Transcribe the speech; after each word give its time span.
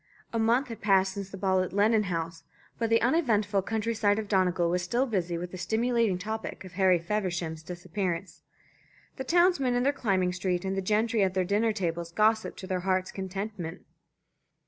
A 0.33 0.39
month 0.39 0.69
had 0.69 0.81
passed 0.81 1.13
since 1.13 1.29
the 1.29 1.37
ball 1.37 1.61
at 1.61 1.73
Lennon 1.73 2.05
House, 2.05 2.43
but 2.79 2.89
the 2.89 3.03
uneventful 3.03 3.61
country 3.61 3.93
side 3.93 4.17
of 4.17 4.27
Donegal 4.27 4.67
was 4.71 4.81
still 4.81 5.05
busy 5.05 5.37
with 5.37 5.51
the 5.51 5.59
stimulating 5.59 6.17
topic 6.17 6.65
of 6.65 6.71
Harry 6.73 6.97
Feversham's 6.97 7.61
disappearance. 7.61 8.41
The 9.17 9.23
townsmen 9.23 9.75
in 9.75 9.83
the 9.83 9.93
climbing 9.93 10.33
street 10.33 10.65
and 10.65 10.75
the 10.75 10.81
gentry 10.81 11.21
at 11.21 11.35
their 11.35 11.45
dinner 11.45 11.71
tables 11.71 12.11
gossiped 12.11 12.57
to 12.61 12.65
their 12.65 12.79
hearts' 12.79 13.11
contentment. 13.11 13.85